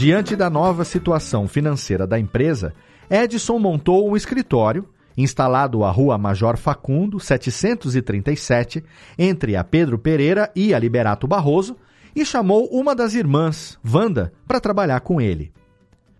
Diante 0.00 0.34
da 0.34 0.48
nova 0.48 0.82
situação 0.82 1.46
financeira 1.46 2.06
da 2.06 2.18
empresa, 2.18 2.72
Edson 3.10 3.58
montou 3.58 4.10
um 4.10 4.16
escritório, 4.16 4.88
instalado 5.14 5.84
à 5.84 5.90
Rua 5.90 6.16
Major 6.16 6.56
Facundo, 6.56 7.20
737, 7.20 8.82
entre 9.18 9.56
a 9.56 9.62
Pedro 9.62 9.98
Pereira 9.98 10.50
e 10.56 10.72
a 10.72 10.78
Liberato 10.78 11.28
Barroso, 11.28 11.76
e 12.16 12.24
chamou 12.24 12.64
uma 12.72 12.94
das 12.94 13.12
irmãs, 13.12 13.78
Wanda, 13.86 14.32
para 14.48 14.58
trabalhar 14.58 15.00
com 15.00 15.20
ele. 15.20 15.52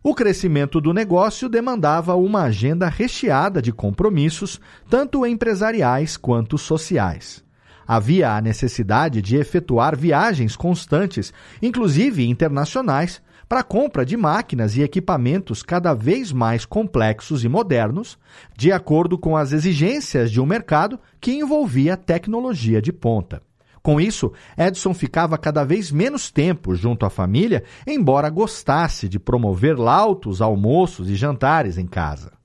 O 0.02 0.14
crescimento 0.14 0.78
do 0.78 0.92
negócio 0.92 1.48
demandava 1.48 2.14
uma 2.14 2.42
agenda 2.42 2.86
recheada 2.86 3.62
de 3.62 3.72
compromissos, 3.72 4.60
tanto 4.90 5.24
empresariais 5.24 6.18
quanto 6.18 6.58
sociais. 6.58 7.42
Havia 7.88 8.36
a 8.36 8.42
necessidade 8.42 9.22
de 9.22 9.36
efetuar 9.36 9.96
viagens 9.96 10.54
constantes, 10.54 11.32
inclusive 11.62 12.28
internacionais, 12.28 13.22
para 13.50 13.62
a 13.62 13.64
compra 13.64 14.06
de 14.06 14.16
máquinas 14.16 14.76
e 14.76 14.82
equipamentos 14.82 15.60
cada 15.60 15.92
vez 15.92 16.30
mais 16.30 16.64
complexos 16.64 17.42
e 17.42 17.48
modernos, 17.48 18.16
de 18.56 18.70
acordo 18.70 19.18
com 19.18 19.36
as 19.36 19.50
exigências 19.50 20.30
de 20.30 20.40
um 20.40 20.46
mercado 20.46 21.00
que 21.20 21.32
envolvia 21.32 21.96
tecnologia 21.96 22.80
de 22.80 22.92
ponta. 22.92 23.42
Com 23.82 24.00
isso, 24.00 24.32
Edson 24.56 24.94
ficava 24.94 25.36
cada 25.36 25.64
vez 25.64 25.90
menos 25.90 26.30
tempo 26.30 26.76
junto 26.76 27.04
à 27.04 27.10
família, 27.10 27.64
embora 27.84 28.30
gostasse 28.30 29.08
de 29.08 29.18
promover 29.18 29.76
lautos 29.76 30.40
almoços 30.40 31.10
e 31.10 31.16
jantares 31.16 31.76
em 31.76 31.88
casa 31.88 32.39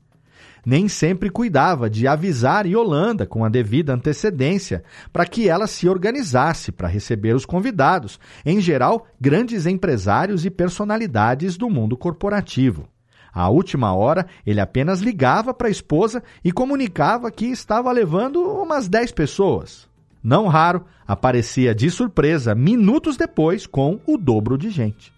nem 0.66 0.88
sempre 0.88 1.30
cuidava 1.30 1.90
de 1.90 2.08
avisar 2.08 2.66
Yolanda 2.66 3.26
com 3.26 3.46
a 3.46 3.50
devida 3.50 3.94
antecedência 3.94 4.84
para 5.14 5.26
que 5.26 5.48
ela 5.48 5.68
se 5.68 5.88
organizasse 5.88 6.72
para 6.72 6.88
receber 6.88 7.36
os 7.36 7.46
convidados, 7.46 8.20
em 8.46 8.60
geral, 8.60 9.06
grandes 9.22 9.66
empresários 9.66 10.46
e 10.46 10.50
personalidades 10.50 11.56
do 11.58 11.70
mundo 11.70 11.96
corporativo. 11.96 12.88
À 13.34 13.50
última 13.50 13.94
hora, 13.94 14.26
ele 14.46 14.62
apenas 14.62 15.02
ligava 15.02 15.54
para 15.54 15.68
a 15.68 15.72
esposa 15.72 16.24
e 16.44 16.52
comunicava 16.52 17.30
que 17.30 17.46
estava 17.46 17.92
levando 17.92 18.42
umas 18.42 18.88
10 18.88 19.12
pessoas. 19.12 19.90
Não 20.24 20.48
raro, 20.48 20.86
aparecia 21.06 21.76
de 21.76 21.92
surpresa 21.92 22.56
minutos 22.56 23.18
depois 23.18 23.68
com 23.68 24.00
o 24.08 24.18
dobro 24.18 24.58
de 24.58 24.70
gente. 24.70 25.15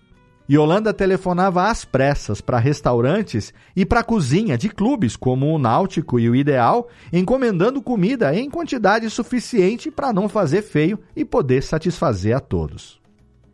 Yolanda 0.50 0.94
telefonava 0.94 1.70
às 1.70 1.84
pressas 1.84 2.39
para 2.39 2.58
restaurantes 2.58 3.54
e 3.75 3.86
para 3.86 4.04
cozinha 4.04 4.58
de 4.58 4.70
clubes 4.70 5.18
como 5.18 5.54
o 5.54 5.60
Náutico 5.60 6.20
e 6.20 6.30
o 6.30 6.36
Ideal, 6.36 6.88
encomendando 7.12 7.82
comida 7.82 8.34
em 8.34 8.50
quantidade 8.50 9.10
suficiente 9.10 9.92
para 9.92 10.13
não 10.13 10.30
fazer 10.30 10.62
feio 10.62 11.00
e 11.16 11.25
poder 11.25 11.63
satisfazer 11.63 12.36
a 12.36 12.39
todos. 12.39 13.07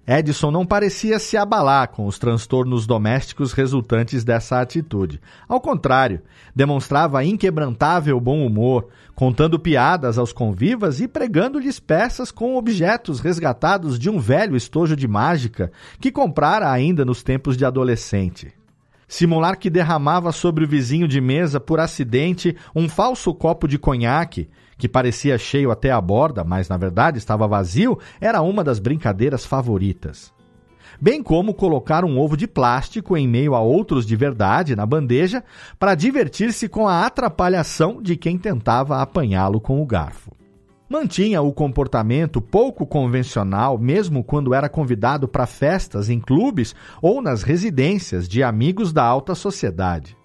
Edson 0.06 0.52
não 0.52 0.66
parecia 0.66 1.18
se 1.18 1.38
abalar 1.38 1.88
com 1.88 2.06
os 2.06 2.20
transtornos 2.20 2.86
domésticos 2.86 3.54
resultantes 3.54 4.26
dessa 4.26 4.60
atitude. 4.60 5.22
Ao 5.48 5.62
contrário, 5.62 6.22
demonstrava 6.54 7.24
inquebrantável 7.24 8.20
bom 8.20 8.46
humor, 8.46 8.90
contando 9.16 9.58
piadas 9.58 10.18
aos 10.18 10.34
convivas 10.34 11.00
e 11.00 11.08
pregando-lhes 11.08 11.80
peças 11.80 12.32
com 12.32 12.58
objetos 12.58 13.22
resgatados 13.22 13.98
de 13.98 14.10
um 14.10 14.20
velho 14.20 14.58
estojo 14.58 14.94
de 14.94 15.08
mágica 15.08 15.72
que 16.02 16.12
comprara 16.12 16.70
ainda 16.70 17.06
nos 17.06 17.24
tempos 17.24 17.56
de 17.56 17.64
adolescente. 17.64 18.52
Simular 19.08 19.58
que 19.58 19.70
derramava 19.70 20.34
sobre 20.34 20.66
o 20.66 20.68
vizinho 20.68 21.08
de 21.08 21.22
mesa 21.22 21.62
por 21.62 21.80
acidente 21.80 22.58
um 22.76 22.90
falso 22.90 23.34
copo 23.34 23.70
de 23.70 23.78
conhaque 23.78 24.50
que 24.78 24.88
parecia 24.88 25.38
cheio 25.38 25.72
até 25.72 25.92
a 25.92 26.00
borda, 26.00 26.44
mas 26.44 26.70
na 26.70 26.78
verdade 26.78 27.18
estava 27.18 27.48
vazio, 27.48 27.98
era 28.20 28.42
uma 28.42 28.64
das 28.64 28.80
brincadeiras 28.80 29.46
favoritas. 29.46 30.34
Bem 31.02 31.22
como 31.22 31.54
colocar 31.54 32.06
um 32.06 32.20
ovo 32.20 32.38
de 32.38 32.48
plástico 32.48 33.18
em 33.18 33.28
meio 33.28 33.56
a 33.56 33.60
outros 33.60 34.06
de 34.06 34.16
verdade 34.16 34.76
na 34.76 34.86
bandeja 34.86 35.44
para 35.80 35.96
divertir-se 35.96 36.70
com 36.70 36.88
a 36.88 37.06
atrapalhação 37.06 38.02
de 38.02 38.16
quem 38.16 38.38
tentava 38.38 39.02
apanhá-lo 39.02 39.60
com 39.60 39.82
o 39.82 39.86
garfo. 39.86 40.32
Mantinha 40.90 41.42
o 41.42 41.52
comportamento 41.52 42.40
pouco 42.40 42.86
convencional, 42.86 43.78
mesmo 43.80 44.24
quando 44.24 44.54
era 44.54 44.70
convidado 44.70 45.28
para 45.28 45.48
festas 45.48 46.10
em 46.10 46.20
clubes 46.20 46.76
ou 47.02 47.22
nas 47.22 47.42
residências 47.42 48.28
de 48.28 48.44
amigos 48.44 48.94
da 48.94 49.04
alta 49.04 49.34
sociedade. 49.34 50.16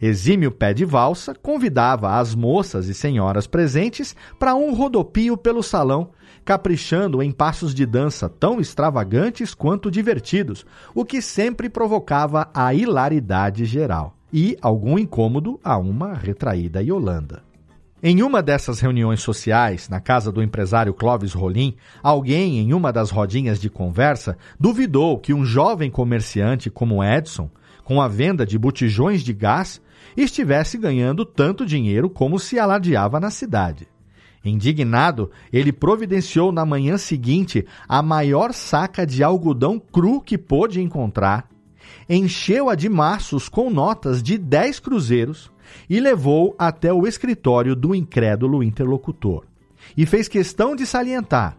Exímio 0.00 0.52
pé 0.52 0.72
de 0.72 0.84
valsa 0.84 1.34
convidava 1.34 2.18
as 2.18 2.34
moças 2.34 2.86
e 2.86 2.94
senhoras 2.94 3.46
presentes 3.46 4.14
para 4.38 4.54
um 4.54 4.72
rodopio 4.72 5.36
pelo 5.36 5.62
salão, 5.62 6.10
caprichando 6.44 7.22
em 7.22 7.32
passos 7.32 7.74
de 7.74 7.84
dança 7.84 8.28
tão 8.28 8.60
extravagantes 8.60 9.54
quanto 9.54 9.90
divertidos, 9.90 10.64
o 10.94 11.04
que 11.04 11.20
sempre 11.20 11.68
provocava 11.68 12.48
a 12.54 12.72
hilaridade 12.72 13.64
geral 13.64 14.16
e 14.32 14.56
algum 14.62 14.98
incômodo 14.98 15.58
a 15.64 15.76
uma 15.76 16.14
retraída 16.14 16.80
Yolanda. 16.82 17.42
Em 18.00 18.22
uma 18.22 18.40
dessas 18.40 18.78
reuniões 18.78 19.20
sociais, 19.20 19.88
na 19.88 19.98
casa 19.98 20.30
do 20.30 20.40
empresário 20.40 20.94
Clóvis 20.94 21.32
Rolim, 21.32 21.74
alguém 22.00 22.60
em 22.60 22.72
uma 22.72 22.92
das 22.92 23.10
rodinhas 23.10 23.60
de 23.60 23.68
conversa 23.68 24.38
duvidou 24.60 25.18
que 25.18 25.34
um 25.34 25.44
jovem 25.44 25.90
comerciante 25.90 26.70
como 26.70 27.02
Edson, 27.02 27.50
com 27.82 28.00
a 28.00 28.06
venda 28.06 28.46
de 28.46 28.56
botijões 28.56 29.22
de 29.22 29.32
gás, 29.32 29.82
estivesse 30.16 30.76
ganhando 30.78 31.24
tanto 31.24 31.64
dinheiro 31.64 32.08
como 32.08 32.38
se 32.38 32.58
alardeava 32.58 33.20
na 33.20 33.30
cidade. 33.30 33.86
Indignado, 34.44 35.30
ele 35.52 35.72
providenciou 35.72 36.52
na 36.52 36.64
manhã 36.64 36.96
seguinte 36.96 37.66
a 37.88 38.02
maior 38.02 38.52
saca 38.52 39.06
de 39.06 39.22
algodão 39.22 39.78
cru 39.78 40.20
que 40.20 40.38
pôde 40.38 40.80
encontrar 40.80 41.48
encheu-a 42.08 42.74
de 42.74 42.88
maços 42.88 43.48
com 43.48 43.70
notas 43.70 44.22
de 44.22 44.38
10 44.38 44.80
cruzeiros 44.80 45.50
e 45.88 46.00
levou 46.00 46.54
até 46.58 46.92
o 46.92 47.06
escritório 47.06 47.76
do 47.76 47.94
incrédulo 47.94 48.62
interlocutor. 48.62 49.44
E 49.96 50.06
fez 50.06 50.28
questão 50.28 50.74
de 50.74 50.86
salientar: 50.86 51.56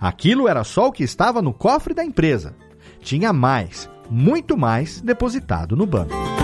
aquilo 0.00 0.48
era 0.48 0.64
só 0.64 0.88
o 0.88 0.92
que 0.92 1.02
estava 1.02 1.42
no 1.42 1.52
cofre 1.52 1.94
da 1.94 2.04
empresa. 2.04 2.54
Tinha 3.00 3.32
mais, 3.32 3.88
muito 4.10 4.56
mais, 4.56 5.00
depositado 5.00 5.76
no 5.76 5.86
banco. 5.86 6.41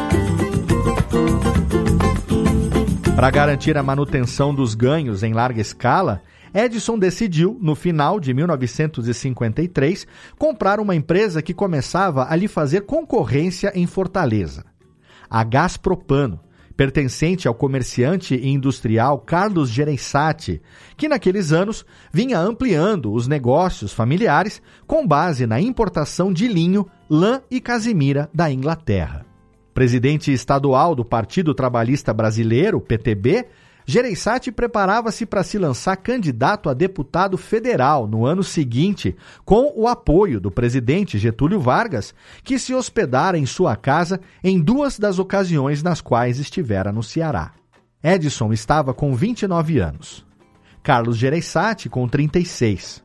Para 3.19 3.31
garantir 3.31 3.77
a 3.77 3.83
manutenção 3.83 4.55
dos 4.55 4.77
ganhos 4.77 5.25
em 5.25 5.33
larga 5.33 5.61
escala, 5.61 6.23
Edison 6.55 6.99
decidiu, 6.99 7.59
no 7.61 7.75
final 7.75 8.21
de 8.21 8.33
1953, 8.33 10.07
comprar 10.39 10.81
uma 10.81 10.95
empresa 10.95 11.43
que 11.43 11.53
começava 11.53 12.27
a 12.31 12.37
lhe 12.37 12.49
fazer 12.49 12.83
concorrência 12.83 13.73
em 13.75 13.87
Fortaleza, 13.87 14.65
a 15.29 15.43
Gaspropano, 15.43 16.41
pertencente 16.77 17.49
ao 17.49 17.55
comerciante 17.55 18.37
e 18.37 18.49
industrial 18.49 19.19
Carlos 19.19 19.69
Gereissati, 19.69 20.63
que 20.97 21.09
naqueles 21.09 21.51
anos 21.51 21.85
vinha 22.13 22.39
ampliando 22.39 23.13
os 23.13 23.27
negócios 23.27 23.93
familiares 23.93 24.63
com 24.87 25.05
base 25.05 25.45
na 25.45 25.61
importação 25.61 26.33
de 26.33 26.47
linho, 26.47 26.87
lã 27.11 27.43
e 27.51 27.61
casimira 27.61 28.31
da 28.33 28.49
Inglaterra. 28.49 29.28
Presidente 29.79 30.33
estadual 30.33 30.93
do 30.93 31.05
Partido 31.05 31.55
Trabalhista 31.55 32.13
Brasileiro, 32.13 32.81
PTB, 32.81 33.47
Gereissati 33.87 34.51
preparava-se 34.51 35.25
para 35.25 35.45
se 35.45 35.57
lançar 35.57 35.97
candidato 35.99 36.69
a 36.69 36.75
deputado 36.75 37.39
federal 37.39 38.05
no 38.05 38.27
ano 38.27 38.43
seguinte, 38.43 39.15
com 39.45 39.73
o 39.77 39.87
apoio 39.87 40.41
do 40.41 40.51
presidente 40.51 41.17
Getúlio 41.17 41.61
Vargas, 41.61 42.13
que 42.43 42.59
se 42.59 42.75
hospedara 42.75 43.39
em 43.39 43.47
sua 43.47 43.77
casa 43.77 44.21
em 44.43 44.61
duas 44.61 44.99
das 44.99 45.21
ocasiões 45.21 45.81
nas 45.81 46.01
quais 46.01 46.41
estivera 46.41 46.91
no 46.91 47.05
Ceará. 47.05 47.53
Edson 48.03 48.53
estava 48.53 48.93
com 48.93 49.15
29 49.15 49.79
anos. 49.79 50.27
Carlos 50.83 51.17
Gereissati 51.17 51.89
com 51.89 52.09
36. 52.09 53.01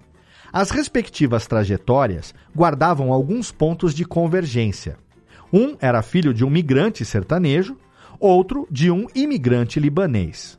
As 0.51 0.71
respectivas 0.71 1.45
trajetórias 1.45 2.33
guardavam 2.51 3.13
alguns 3.13 3.51
pontos 3.51 3.93
de 3.93 4.05
convergência. 4.05 4.97
Um 5.55 5.77
era 5.79 6.01
filho 6.01 6.33
de 6.33 6.43
um 6.43 6.49
migrante 6.49 7.05
sertanejo, 7.05 7.77
outro 8.19 8.67
de 8.71 8.89
um 8.89 9.05
imigrante 9.13 9.79
libanês. 9.79 10.57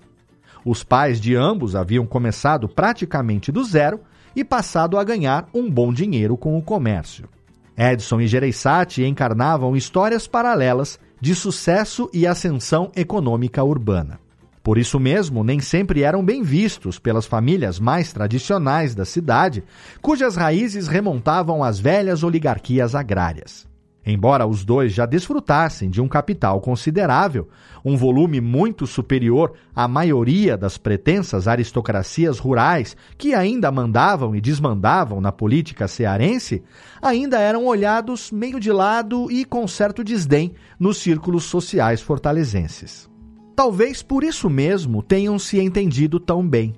Os 0.64 0.84
pais 0.84 1.20
de 1.20 1.34
ambos 1.34 1.74
haviam 1.74 2.06
começado 2.06 2.68
praticamente 2.68 3.50
do 3.50 3.64
zero 3.64 3.98
e 4.36 4.44
passado 4.44 4.96
a 4.96 5.02
ganhar 5.02 5.48
um 5.52 5.68
bom 5.68 5.92
dinheiro 5.92 6.36
com 6.36 6.56
o 6.56 6.62
comércio. 6.62 7.28
Edson 7.76 8.20
e 8.20 8.28
Gereissati 8.28 9.02
encarnavam 9.02 9.76
histórias 9.76 10.28
paralelas 10.28 11.00
de 11.20 11.34
sucesso 11.34 12.08
e 12.12 12.24
ascensão 12.24 12.92
econômica 12.94 13.64
urbana. 13.64 14.20
Por 14.62 14.78
isso 14.78 15.00
mesmo, 15.00 15.42
nem 15.42 15.58
sempre 15.58 16.04
eram 16.04 16.24
bem 16.24 16.40
vistos 16.40 17.00
pelas 17.00 17.26
famílias 17.26 17.80
mais 17.80 18.12
tradicionais 18.12 18.94
da 18.94 19.04
cidade, 19.04 19.64
cujas 20.00 20.36
raízes 20.36 20.86
remontavam 20.86 21.64
às 21.64 21.80
velhas 21.80 22.22
oligarquias 22.22 22.94
agrárias. 22.94 23.73
Embora 24.06 24.46
os 24.46 24.64
dois 24.64 24.92
já 24.92 25.06
desfrutassem 25.06 25.88
de 25.88 26.00
um 26.00 26.06
capital 26.06 26.60
considerável, 26.60 27.48
um 27.82 27.96
volume 27.96 28.40
muito 28.40 28.86
superior 28.86 29.54
à 29.74 29.88
maioria 29.88 30.56
das 30.58 30.76
pretensas 30.76 31.48
aristocracias 31.48 32.38
rurais 32.38 32.96
que 33.16 33.32
ainda 33.32 33.72
mandavam 33.72 34.36
e 34.36 34.40
desmandavam 34.40 35.20
na 35.20 35.32
política 35.32 35.88
cearense, 35.88 36.62
ainda 37.00 37.38
eram 37.38 37.64
olhados 37.64 38.30
meio 38.30 38.60
de 38.60 38.70
lado 38.70 39.30
e 39.30 39.44
com 39.44 39.66
certo 39.66 40.04
desdém 40.04 40.52
nos 40.78 40.98
círculos 40.98 41.44
sociais 41.44 42.02
fortalezenses. 42.02 43.08
Talvez 43.56 44.02
por 44.02 44.22
isso 44.22 44.50
mesmo 44.50 45.02
tenham 45.02 45.38
se 45.38 45.60
entendido 45.60 46.20
tão 46.20 46.46
bem. 46.46 46.74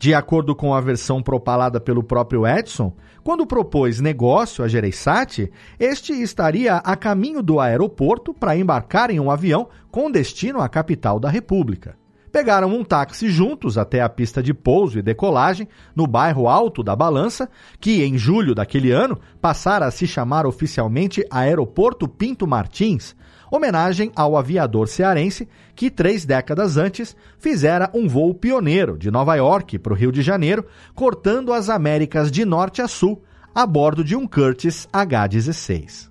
De 0.00 0.14
acordo 0.14 0.56
com 0.56 0.72
a 0.72 0.80
versão 0.80 1.22
propalada 1.22 1.78
pelo 1.78 2.02
próprio 2.02 2.46
Edson, 2.46 2.96
quando 3.22 3.46
propôs 3.46 4.00
negócio 4.00 4.64
a 4.64 4.68
Gereissati, 4.68 5.52
este 5.78 6.14
estaria 6.14 6.76
a 6.76 6.96
caminho 6.96 7.42
do 7.42 7.60
aeroporto 7.60 8.32
para 8.32 8.56
embarcar 8.56 9.10
em 9.10 9.20
um 9.20 9.30
avião 9.30 9.68
com 9.90 10.10
destino 10.10 10.62
à 10.62 10.70
capital 10.70 11.20
da 11.20 11.28
República. 11.28 11.99
Pegaram 12.32 12.68
um 12.68 12.84
táxi 12.84 13.28
juntos 13.28 13.76
até 13.76 14.00
a 14.00 14.08
pista 14.08 14.42
de 14.42 14.54
pouso 14.54 14.98
e 14.98 15.02
decolagem 15.02 15.66
no 15.96 16.06
bairro 16.06 16.48
Alto 16.48 16.82
da 16.82 16.94
Balança, 16.94 17.48
que 17.80 18.04
em 18.04 18.16
julho 18.16 18.54
daquele 18.54 18.92
ano 18.92 19.18
passara 19.40 19.86
a 19.86 19.90
se 19.90 20.06
chamar 20.06 20.46
oficialmente 20.46 21.24
Aeroporto 21.28 22.06
Pinto 22.06 22.46
Martins, 22.46 23.16
homenagem 23.50 24.12
ao 24.14 24.36
aviador 24.36 24.86
cearense 24.86 25.48
que 25.74 25.90
três 25.90 26.24
décadas 26.24 26.76
antes 26.76 27.16
fizera 27.38 27.90
um 27.92 28.06
voo 28.06 28.32
pioneiro 28.32 28.96
de 28.96 29.10
Nova 29.10 29.34
York 29.34 29.78
para 29.80 29.92
o 29.92 29.96
Rio 29.96 30.12
de 30.12 30.22
Janeiro, 30.22 30.64
cortando 30.94 31.52
as 31.52 31.68
Américas 31.68 32.30
de 32.30 32.44
norte 32.44 32.80
a 32.80 32.86
sul 32.86 33.22
a 33.52 33.66
bordo 33.66 34.04
de 34.04 34.14
um 34.14 34.28
Curtiss 34.28 34.88
H-16. 34.92 36.09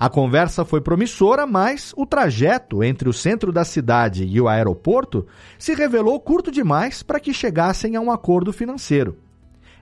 A 0.00 0.08
conversa 0.08 0.64
foi 0.64 0.80
promissora, 0.80 1.46
mas 1.46 1.92
o 1.94 2.06
trajeto 2.06 2.82
entre 2.82 3.06
o 3.06 3.12
centro 3.12 3.52
da 3.52 3.64
cidade 3.64 4.24
e 4.24 4.40
o 4.40 4.48
aeroporto 4.48 5.26
se 5.58 5.74
revelou 5.74 6.18
curto 6.18 6.50
demais 6.50 7.02
para 7.02 7.20
que 7.20 7.34
chegassem 7.34 7.94
a 7.94 8.00
um 8.00 8.10
acordo 8.10 8.50
financeiro. 8.50 9.18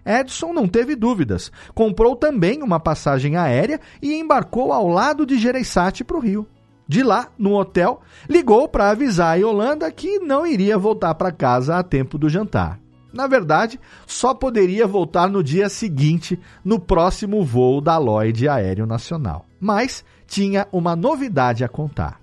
Edson 0.05 0.53
não 0.53 0.67
teve 0.67 0.97
dúvidas, 0.97 1.53
comprou 1.73 2.17
também 2.17 2.63
uma 2.65 2.81
passagem 2.81 3.37
aérea 3.37 3.81
e 4.03 4.15
embarcou 4.15 4.73
ao 4.73 4.89
lado 4.89 5.25
de 5.25 5.39
Gereissati 5.39 6.03
para 6.03 6.17
o 6.17 6.21
Rio 6.21 6.49
de 6.89 7.03
lá, 7.03 7.29
no 7.39 7.55
hotel, 7.55 8.01
ligou 8.27 8.67
para 8.67 8.89
avisar 8.91 9.35
a 9.35 9.35
Yolanda 9.35 9.93
que 9.93 10.19
não 10.21 10.47
iria 10.47 10.79
voltar 10.79 11.15
para 11.15 11.31
casa 11.31 11.77
a 11.77 11.83
tempo 11.83 12.17
do 12.17 12.31
jantar. 12.31 12.81
Na 13.13 13.27
verdade, 13.27 13.79
só 14.07 14.33
poderia 14.33 14.87
voltar 14.87 15.29
no 15.29 15.45
dia 15.45 15.69
seguinte, 15.69 16.41
no 16.65 16.81
próximo 16.81 17.45
voo 17.45 17.83
da 17.83 17.99
Lloyd 17.99 18.49
Aéreo 18.49 18.87
Nacional. 18.87 19.48
Mas 19.61 20.05
tinha 20.27 20.66
uma 20.73 20.94
novidade 20.94 21.64
a 21.64 21.68
contar. 21.68 22.21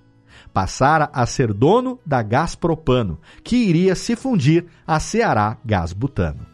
Passara 0.53 1.09
a 1.13 1.25
ser 1.25 1.53
dono 1.53 1.99
da 2.05 2.21
Gás 2.21 2.55
Propano, 2.55 3.19
que 3.43 3.55
iria 3.55 3.95
se 3.95 4.15
fundir 4.15 4.65
a 4.87 4.99
Ceará 4.99 5.57
Gás 5.65 5.91
Butano. 5.91 6.45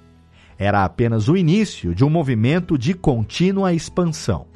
Era 0.58 0.84
apenas 0.84 1.28
o 1.28 1.38
início 1.38 1.94
de 1.94 2.04
um 2.04 2.10
movimento 2.10 2.78
de 2.78 2.94
contínua 2.94 3.74
expansão 3.74 4.52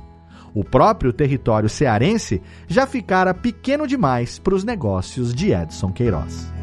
o 0.55 0.63
próprio 0.63 1.11
território 1.11 1.67
cearense 1.67 2.41
já 2.65 2.87
ficara 2.87 3.33
pequeno 3.33 3.85
demais 3.85 4.39
para 4.39 4.55
os 4.55 4.63
negócios 4.63 5.35
de 5.35 5.51
Edson 5.51 5.91
Queiroz. 5.91 6.54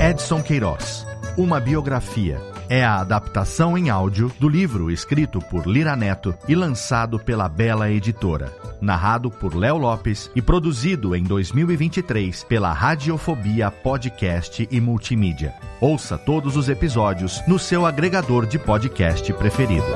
Edson 0.00 0.42
Queiroz, 0.42 1.06
uma 1.36 1.58
biografia 1.60 2.40
é 2.68 2.84
a 2.84 3.00
adaptação 3.00 3.78
em 3.78 3.90
áudio 3.90 4.32
do 4.40 4.48
livro 4.48 4.90
escrito 4.90 5.40
por 5.40 5.66
Lira 5.66 5.94
Neto 5.94 6.34
e 6.48 6.54
lançado 6.54 7.18
pela 7.18 7.48
Bela 7.48 7.90
Editora. 7.90 8.52
Narrado 8.80 9.30
por 9.30 9.54
Léo 9.54 9.78
Lopes 9.78 10.30
e 10.34 10.42
produzido 10.42 11.14
em 11.14 11.22
2023 11.22 12.44
pela 12.44 12.72
Radiofobia 12.72 13.70
Podcast 13.70 14.68
e 14.70 14.80
Multimídia. 14.80 15.54
Ouça 15.80 16.18
todos 16.18 16.56
os 16.56 16.68
episódios 16.68 17.40
no 17.46 17.58
seu 17.58 17.86
agregador 17.86 18.46
de 18.46 18.58
podcast 18.58 19.32
preferido. 19.34 19.86